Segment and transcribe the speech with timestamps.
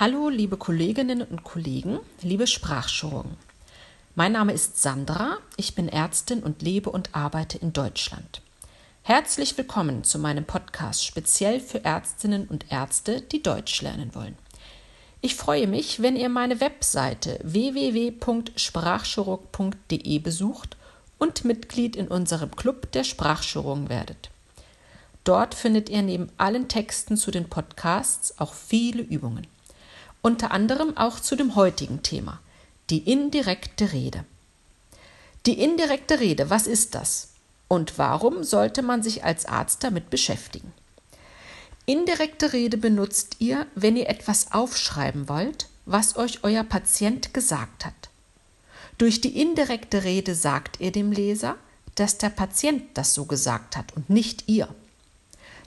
[0.00, 3.36] Hallo, liebe Kolleginnen und Kollegen, liebe Sprachchirurgen.
[4.14, 8.40] Mein Name ist Sandra, ich bin Ärztin und lebe und arbeite in Deutschland.
[9.02, 14.38] Herzlich willkommen zu meinem Podcast speziell für Ärztinnen und Ärzte, die Deutsch lernen wollen.
[15.20, 20.76] Ich freue mich, wenn ihr meine Webseite www.sprachchirurg.de besucht
[21.18, 24.30] und Mitglied in unserem Club der Sprachchirurgen werdet.
[25.24, 29.48] Dort findet ihr neben allen Texten zu den Podcasts auch viele Übungen
[30.22, 32.40] unter anderem auch zu dem heutigen Thema,
[32.90, 34.24] die indirekte Rede.
[35.46, 37.28] Die indirekte Rede, was ist das?
[37.68, 40.72] Und warum sollte man sich als Arzt damit beschäftigen?
[41.86, 47.94] Indirekte Rede benutzt ihr, wenn ihr etwas aufschreiben wollt, was euch euer Patient gesagt hat.
[48.98, 51.56] Durch die indirekte Rede sagt ihr dem Leser,
[51.94, 54.68] dass der Patient das so gesagt hat und nicht ihr.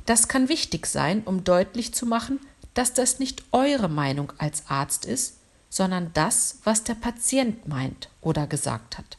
[0.06, 2.40] Das kann wichtig sein, um deutlich zu machen,
[2.74, 5.36] dass das nicht eure Meinung als Arzt ist,
[5.70, 9.18] sondern das, was der Patient meint oder gesagt hat.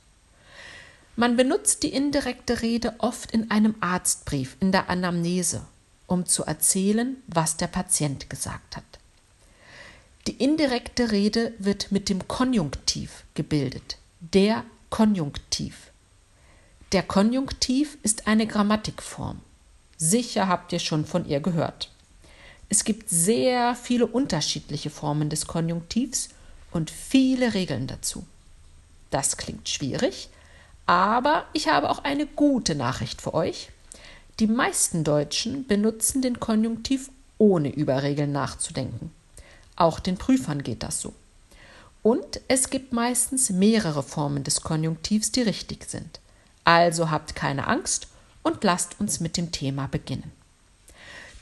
[1.16, 5.62] Man benutzt die indirekte Rede oft in einem Arztbrief, in der Anamnese,
[6.06, 8.84] um zu erzählen, was der Patient gesagt hat.
[10.26, 15.90] Die indirekte Rede wird mit dem Konjunktiv gebildet, der Konjunktiv.
[16.92, 19.40] Der Konjunktiv ist eine Grammatikform.
[19.96, 21.90] Sicher habt ihr schon von ihr gehört.
[22.72, 26.30] Es gibt sehr viele unterschiedliche Formen des Konjunktivs
[26.70, 28.24] und viele Regeln dazu.
[29.10, 30.30] Das klingt schwierig,
[30.86, 33.68] aber ich habe auch eine gute Nachricht für euch.
[34.40, 39.10] Die meisten Deutschen benutzen den Konjunktiv ohne über Regeln nachzudenken.
[39.76, 41.12] Auch den Prüfern geht das so.
[42.02, 46.20] Und es gibt meistens mehrere Formen des Konjunktivs, die richtig sind.
[46.64, 48.06] Also habt keine Angst
[48.42, 50.32] und lasst uns mit dem Thema beginnen.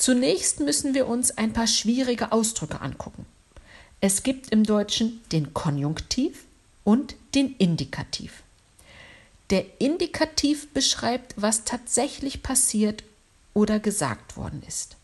[0.01, 3.27] Zunächst müssen wir uns ein paar schwierige Ausdrücke angucken.
[4.01, 6.45] Es gibt im Deutschen den Konjunktiv
[6.85, 8.43] und den Indikativ.
[9.51, 13.05] Der Indikativ beschreibt, was tatsächlich passiert
[13.53, 14.97] oder gesagt worden ist.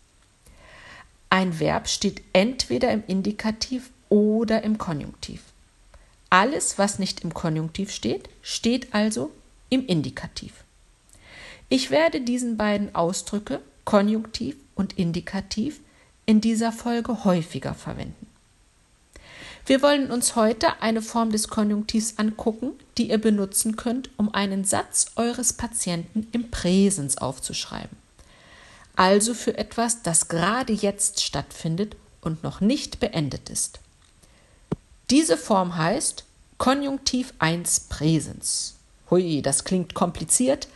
[1.28, 5.42] Ein Verb steht entweder im Indikativ oder im Konjunktiv.
[6.30, 9.30] Alles, was nicht im Konjunktiv steht, steht also
[9.68, 10.64] im Indikativ.
[11.68, 15.80] Ich werde diesen beiden Ausdrücke Konjunktiv und Indikativ
[16.26, 18.26] in dieser Folge häufiger verwenden.
[19.64, 24.64] Wir wollen uns heute eine Form des Konjunktivs angucken, die ihr benutzen könnt, um einen
[24.64, 27.96] Satz eures Patienten im Präsens aufzuschreiben.
[28.96, 33.78] Also für etwas, das gerade jetzt stattfindet und noch nicht beendet ist.
[35.10, 36.24] Diese Form heißt
[36.58, 38.74] Konjunktiv 1 Präsens.
[39.10, 40.66] Hui, das klingt kompliziert,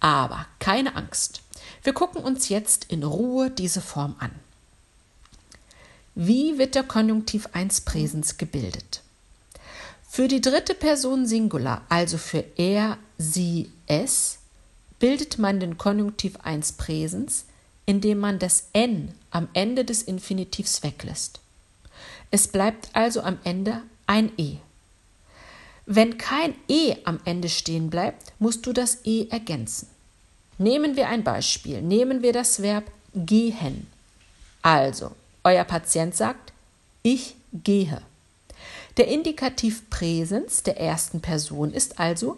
[0.00, 1.42] aber keine Angst.
[1.82, 4.30] Wir gucken uns jetzt in Ruhe diese Form an.
[6.14, 9.02] Wie wird der Konjunktiv 1 Präsens gebildet?
[10.08, 14.38] Für die dritte Person Singular, also für er, sie, es,
[14.98, 17.44] bildet man den Konjunktiv 1 Präsens,
[17.86, 21.40] indem man das n am Ende des Infinitivs weglässt.
[22.30, 24.56] Es bleibt also am Ende ein e.
[25.86, 29.88] Wenn kein e am Ende stehen bleibt, musst du das e ergänzen.
[30.58, 31.80] Nehmen wir ein Beispiel.
[31.80, 33.86] Nehmen wir das Verb gehen.
[34.62, 35.12] Also,
[35.44, 36.52] euer Patient sagt,
[37.02, 38.02] ich gehe.
[38.96, 42.36] Der Indikativ Präsens der ersten Person ist also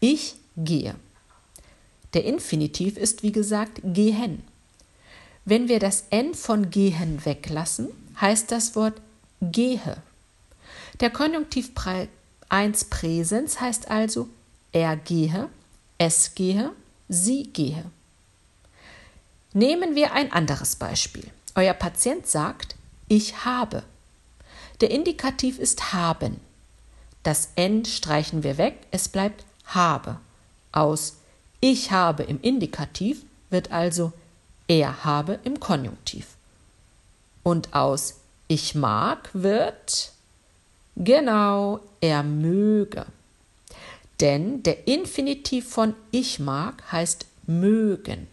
[0.00, 0.94] ich gehe.
[2.12, 4.42] Der Infinitiv ist wie gesagt gehen.
[5.46, 7.88] Wenn wir das N von gehen weglassen,
[8.20, 9.00] heißt das Wort
[9.40, 9.96] gehe.
[11.00, 11.70] Der Konjunktiv
[12.50, 14.28] 1 Präsens heißt also
[14.72, 15.48] er gehe,
[15.98, 16.72] es gehe,
[17.12, 17.84] sie gehe.
[19.52, 21.30] Nehmen wir ein anderes Beispiel.
[21.54, 22.74] Euer Patient sagt,
[23.08, 23.82] ich habe.
[24.80, 26.40] Der Indikativ ist haben.
[27.22, 30.18] Das N streichen wir weg, es bleibt habe.
[30.72, 31.16] Aus
[31.60, 34.12] ich habe im Indikativ wird also
[34.66, 36.26] er habe im Konjunktiv.
[37.42, 40.12] Und aus ich mag wird
[40.96, 43.04] genau er möge.
[44.22, 48.28] Denn der Infinitiv von ich mag heißt mögen.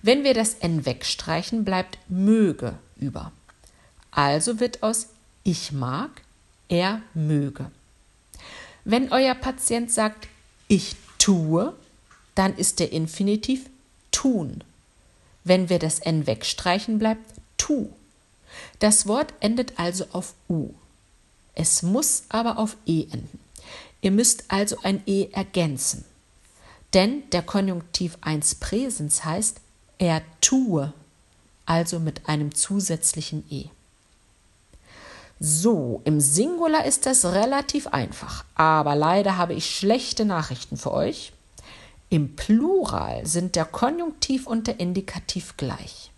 [0.00, 3.30] Wenn wir das n wegstreichen, bleibt möge über.
[4.10, 5.08] Also wird aus
[5.44, 6.22] ich mag
[6.70, 7.70] er möge.
[8.84, 10.28] Wenn euer Patient sagt
[10.66, 11.74] ich tue,
[12.34, 13.68] dann ist der Infinitiv
[14.10, 14.64] tun.
[15.44, 17.90] Wenn wir das n wegstreichen, bleibt tu.
[18.78, 20.70] Das Wort endet also auf u.
[21.54, 23.45] Es muss aber auf e enden.
[24.00, 26.04] Ihr müsst also ein E ergänzen.
[26.94, 29.60] Denn der Konjunktiv 1 Präsens heißt
[29.98, 30.92] er tue,
[31.64, 33.66] also mit einem zusätzlichen E.
[35.38, 41.32] So, im Singular ist das relativ einfach, aber leider habe ich schlechte Nachrichten für euch.
[42.08, 46.10] Im Plural sind der Konjunktiv und der Indikativ gleich.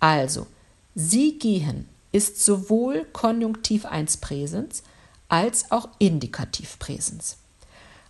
[0.00, 0.46] Also,
[0.94, 4.82] Sie gehen ist sowohl Konjunktiv 1 Präsens
[5.28, 7.36] als auch Indikativ Präsens.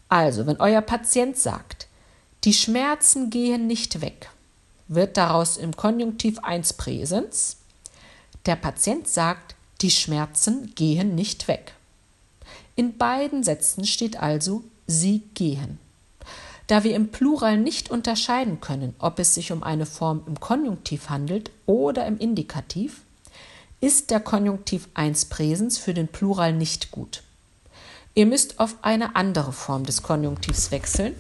[0.09, 1.89] Also, wenn euer Patient sagt,
[2.45, 4.31] die Schmerzen gehen nicht weg,
[4.89, 7.57] wird daraus im Konjunktiv 1 Präsens.
[8.47, 11.75] Der Patient sagt, die Schmerzen gehen nicht weg.
[12.77, 15.79] In beiden Sätzen steht also, sie gehen.
[16.67, 21.09] Da wir im Plural nicht unterscheiden können, ob es sich um eine Form im Konjunktiv
[21.09, 23.03] handelt oder im Indikativ,
[23.81, 27.23] ist der Konjunktiv 1 Präsens für den Plural nicht gut.
[28.15, 31.15] Ihr müsst auf eine andere Form des Konjunktivs wechseln.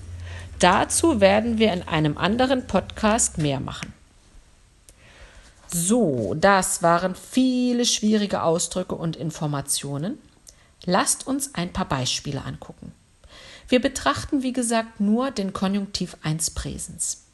[0.58, 3.92] Dazu werden wir in einem anderen Podcast mehr machen.
[5.68, 10.18] So, das waren viele schwierige Ausdrücke und Informationen.
[10.84, 12.92] Lasst uns ein paar Beispiele angucken.
[13.68, 17.24] Wir betrachten, wie gesagt, nur den Konjunktiv 1 Präsens.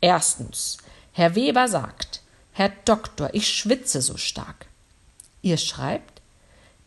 [0.00, 0.78] Erstens,
[1.12, 2.22] Herr Weber sagt,
[2.56, 4.66] Herr Doktor, ich schwitze so stark.
[5.42, 6.22] Ihr schreibt,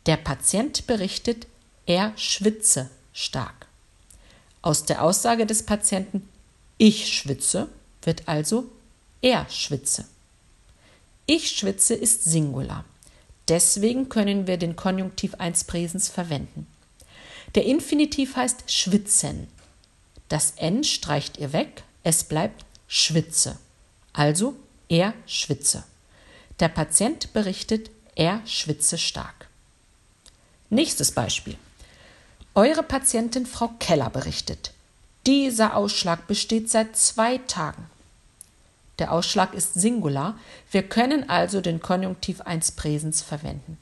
[0.06, 1.46] der Patient berichtet,
[1.86, 3.68] er schwitze stark.
[4.62, 6.28] Aus der Aussage des Patienten,
[6.78, 7.68] ich schwitze,
[8.02, 8.72] wird also
[9.22, 10.06] er schwitze.
[11.26, 12.86] Ich schwitze ist Singular.
[13.50, 16.66] Deswegen können wir den Konjunktiv 1 Präsens verwenden.
[17.56, 19.50] Der Infinitiv heißt schwitzen.
[20.30, 23.58] Das N streicht ihr weg, es bleibt schwitze.
[24.14, 24.56] Also
[24.90, 25.84] er schwitze.
[26.60, 29.48] Der Patient berichtet, er schwitze stark.
[30.70, 31.56] Nächstes Beispiel.
[32.56, 34.72] Eure Patientin Frau Keller berichtet,
[35.28, 37.86] dieser Ausschlag besteht seit zwei Tagen.
[39.00, 40.40] Der Ausschlag ist Singular,
[40.72, 43.78] wir können also den Konjunktiv 1 Präsens verwenden.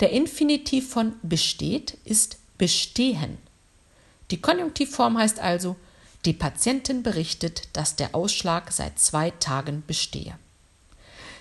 [0.00, 3.38] Der Infinitiv von besteht ist bestehen.
[4.30, 5.76] Die Konjunktivform heißt also,
[6.24, 10.38] die Patientin berichtet, dass der Ausschlag seit zwei Tagen bestehe.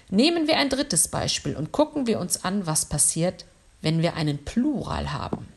[0.09, 3.45] Nehmen wir ein drittes Beispiel und gucken wir uns an, was passiert,
[3.81, 5.47] wenn wir einen Plural haben.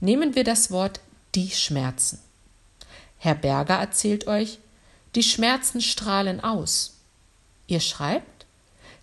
[0.00, 1.00] Nehmen wir das Wort
[1.34, 2.20] die Schmerzen.
[3.18, 4.58] Herr Berger erzählt euch,
[5.14, 6.94] die Schmerzen strahlen aus.
[7.66, 8.46] Ihr schreibt,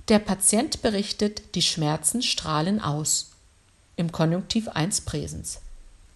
[0.10, 3.32] der Patient berichtet, die Schmerzen strahlen aus.
[3.96, 5.60] Im Konjunktiv 1 Präsens.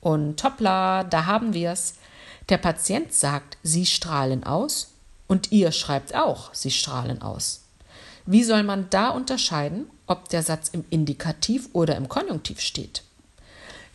[0.02, 1.96] Und hoppla, da haben wir's.
[2.50, 4.90] Der Patient sagt, Sie strahlen aus
[5.28, 7.62] und ihr schreibt auch, Sie strahlen aus.
[8.26, 13.04] Wie soll man da unterscheiden, ob der Satz im Indikativ oder im Konjunktiv steht?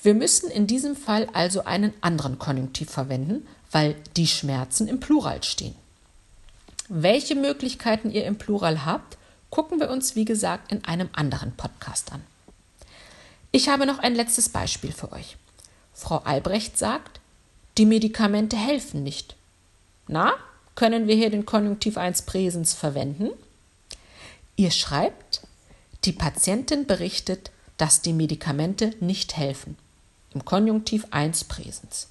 [0.03, 5.43] Wir müssen in diesem Fall also einen anderen Konjunktiv verwenden, weil die Schmerzen im Plural
[5.43, 5.75] stehen.
[6.89, 9.19] Welche Möglichkeiten ihr im Plural habt,
[9.51, 12.23] gucken wir uns, wie gesagt, in einem anderen Podcast an.
[13.51, 15.37] Ich habe noch ein letztes Beispiel für euch.
[15.95, 17.21] Frau Albrecht sagt,
[17.79, 19.37] die Medikamente helfen nicht.
[20.09, 20.35] Na,
[20.75, 23.31] können wir hier den Konjunktiv 1 Präsens verwenden?
[24.57, 25.43] Ihr schreibt,
[26.05, 29.77] die Patientin berichtet, dass die Medikamente nicht helfen.
[30.35, 32.09] Im Konjunktiv 1 Präsens.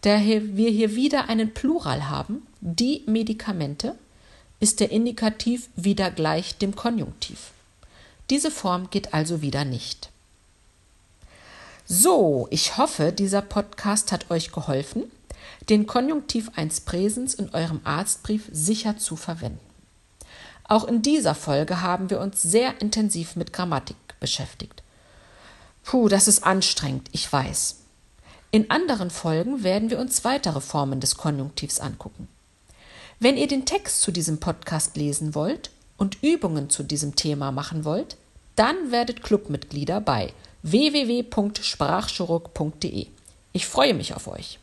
[0.00, 3.94] Da wir hier wieder einen Plural haben, die Medikamente,
[4.58, 7.50] ist der Indikativ wieder gleich dem Konjunktiv.
[8.30, 10.11] Diese Form geht also wieder nicht.
[11.94, 15.12] So, ich hoffe, dieser Podcast hat euch geholfen,
[15.68, 19.60] den Konjunktiv 1 Präsens in eurem Arztbrief sicher zu verwenden.
[20.64, 24.82] Auch in dieser Folge haben wir uns sehr intensiv mit Grammatik beschäftigt.
[25.84, 27.80] Puh, das ist anstrengend, ich weiß.
[28.52, 32.26] In anderen Folgen werden wir uns weitere Formen des Konjunktivs angucken.
[33.20, 37.84] Wenn ihr den Text zu diesem Podcast lesen wollt und Übungen zu diesem Thema machen
[37.84, 38.16] wollt,
[38.56, 43.06] dann werdet Clubmitglieder bei www.sprachchirurg.de.
[43.52, 44.60] Ich freue mich auf euch.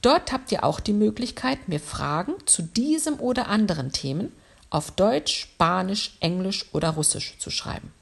[0.00, 4.32] Dort habt ihr auch die Möglichkeit, mir Fragen zu diesem oder anderen Themen
[4.70, 7.92] auf Deutsch, Spanisch, Englisch oder Russisch zu schreiben.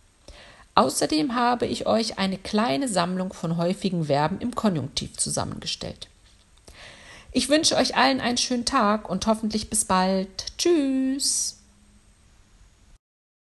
[0.74, 6.08] Außerdem habe ich euch eine kleine Sammlung von häufigen Verben im Konjunktiv zusammengestellt.
[7.32, 10.28] Ich wünsche euch allen einen schönen Tag und hoffentlich bis bald.
[10.58, 11.56] Tschüss.